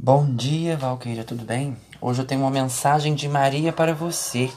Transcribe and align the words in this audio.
Bom 0.00 0.32
dia, 0.32 0.76
Valqueira, 0.76 1.24
tudo 1.24 1.44
bem? 1.44 1.76
Hoje 2.00 2.22
eu 2.22 2.24
tenho 2.24 2.42
uma 2.42 2.52
mensagem 2.52 3.16
de 3.16 3.28
Maria 3.28 3.72
para 3.72 3.92
você, 3.92 4.48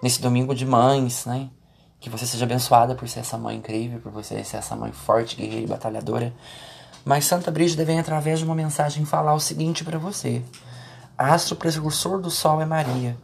nesse 0.00 0.22
domingo 0.22 0.54
de 0.54 0.64
mães, 0.64 1.26
né? 1.26 1.50
Que 1.98 2.08
você 2.08 2.24
seja 2.24 2.44
abençoada 2.44 2.94
por 2.94 3.08
ser 3.08 3.18
essa 3.18 3.36
mãe 3.36 3.56
incrível, 3.56 3.98
por 3.98 4.12
você 4.12 4.44
ser 4.44 4.58
essa 4.58 4.76
mãe 4.76 4.92
forte, 4.92 5.34
guerreira 5.34 5.64
e 5.64 5.66
batalhadora. 5.66 6.32
Mas 7.04 7.24
Santa 7.24 7.50
Brígida 7.50 7.84
vem 7.84 7.98
através 7.98 8.38
de 8.38 8.44
uma 8.44 8.54
mensagem 8.54 9.04
falar 9.04 9.34
o 9.34 9.40
seguinte 9.40 9.82
para 9.82 9.98
você: 9.98 10.44
Astro 11.18 11.56
precursor 11.56 12.20
do 12.20 12.30
sol 12.30 12.62
é 12.62 12.64
Maria. 12.64 13.16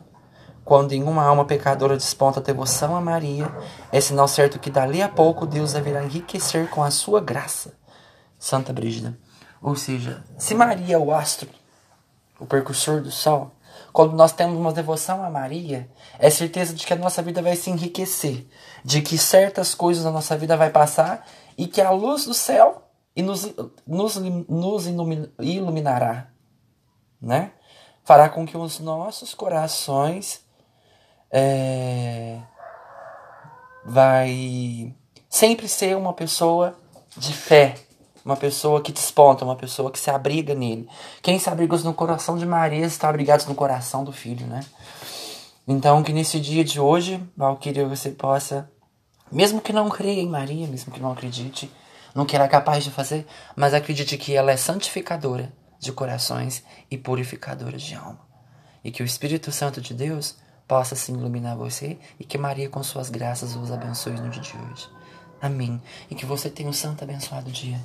Quando 0.65 0.91
em 0.91 1.05
uma 1.05 1.23
alma 1.23 1.45
pecadora 1.45 1.97
desponta 1.97 2.41
a 2.41 2.43
devoção 2.43 2.97
a 2.97 3.01
Maria, 3.01 3.49
é 3.93 4.01
sinal 4.01 4.27
certo 4.27 4.59
que 4.59 4.71
dali 4.71 5.01
a 5.01 5.09
pouco 5.09 5.47
Deus 5.47 5.73
deverá 5.73 6.03
enriquecer 6.03 6.69
com 6.69 6.83
a 6.83 6.91
sua 6.91 7.21
graça. 7.21 7.75
Santa 8.41 8.73
Brígida. 8.73 9.17
Ou 9.65 9.75
seja, 9.75 10.23
se 10.37 10.55
Maria 10.55 10.97
é 10.97 10.99
o 10.99 11.11
astro, 11.11 11.49
o 12.39 12.45
percursor 12.45 13.01
do 13.01 13.11
sol, 13.11 13.51
quando 13.95 14.13
nós 14.13 14.31
temos 14.31 14.59
uma 14.59 14.75
devoção 14.75 15.25
a 15.25 15.31
Maria, 15.31 15.89
é 16.19 16.29
certeza 16.29 16.75
de 16.75 16.85
que 16.85 16.93
a 16.93 16.97
nossa 16.97 17.23
vida 17.23 17.41
vai 17.41 17.57
se 17.57 17.71
enriquecer, 17.71 18.47
de 18.85 19.01
que 19.01 19.17
certas 19.17 19.75
coisas 19.75 20.05
da 20.05 20.11
nossa 20.11 20.37
vida 20.37 20.55
vai 20.55 20.69
passar 20.69 21.27
e 21.57 21.67
que 21.67 21.81
a 21.81 21.89
luz 21.89 22.27
do 22.27 22.35
céu 22.35 22.83
nos, 23.17 23.55
nos, 23.87 24.17
nos 24.17 24.87
iluminará, 25.41 26.29
né? 27.19 27.53
Fará 28.05 28.29
com 28.29 28.45
que 28.47 28.59
os 28.59 28.81
nossos 28.81 29.33
corações 29.33 30.45
é, 31.33 32.39
vai 33.87 34.95
sempre 35.27 35.69
ser 35.69 35.97
uma 35.97 36.13
pessoa 36.13 36.77
de 37.17 37.33
fé, 37.33 37.77
uma 38.25 38.37
pessoa 38.37 38.81
que 38.81 38.91
desponta, 38.91 39.45
uma 39.45 39.57
pessoa 39.57 39.91
que 39.91 39.99
se 39.99 40.11
abriga 40.11 40.55
nele. 40.55 40.89
Quem 41.23 41.39
se 41.39 41.51
abriga 41.51 41.77
no 41.79 41.93
coração 41.93 42.39
de 42.39 42.47
Maria 42.47 42.87
está 42.87 43.09
abrigado 43.09 43.47
no 43.47 43.55
coração 43.55 44.03
do 44.03 44.13
filho, 44.13 44.47
né? 44.47 44.61
Então, 45.67 46.03
que 46.03 46.13
nesse 46.13 46.41
dia 46.41 46.65
de 46.65 46.81
hoje, 46.81 47.23
Valquíria, 47.37 47.87
você 47.87 48.11
possa, 48.11 48.71
mesmo 49.31 49.61
que 49.61 49.73
não 49.73 49.89
creia 49.89 50.21
em 50.21 50.29
Maria, 50.29 50.67
mesmo 50.67 50.93
que 50.93 51.01
não 51.01 51.13
acredite 51.13 51.71
no 52.15 52.25
que 52.25 52.37
ela 52.37 52.45
é 52.45 52.49
capaz 52.49 52.85
de 52.85 52.91
fazer, 52.91 53.27
mas 53.57 53.75
acredite 53.75 54.17
que 54.17 54.35
ela 54.35 54.53
é 54.53 54.57
santificadora 54.57 55.53
de 55.79 55.93
corações 55.93 56.63
e 56.91 56.97
purificadora 56.97 57.77
de 57.77 57.95
alma. 57.95 58.21
E 58.83 58.91
que 58.91 59.03
o 59.03 59.07
Espírito 59.07 59.51
Santo 59.51 59.81
de 59.81 59.95
Deus 59.95 60.37
possa 60.69 60.95
se 60.95 61.13
iluminar 61.13 61.57
você 61.57 61.99
e 62.19 62.25
que 62.25 62.39
Maria, 62.39 62.69
com 62.69 62.83
suas 62.83 63.11
graças, 63.11 63.57
os 63.57 63.71
abençoe 63.71 64.13
no 64.13 64.31
dia 64.31 64.43
de 64.43 64.55
hoje. 64.57 64.89
Amém. 65.41 65.81
E 66.11 66.15
que 66.15 66.25
você 66.25 66.49
tenha 66.49 66.69
um 66.69 66.73
santo 66.73 67.05
abençoado 67.05 67.51
dia. 67.51 67.81